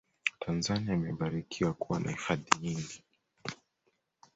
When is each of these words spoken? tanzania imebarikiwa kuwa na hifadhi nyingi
tanzania 0.39 0.93
imebarikiwa 0.93 1.73
kuwa 1.73 1.99
na 1.99 2.11
hifadhi 2.11 2.49
nyingi 2.61 3.03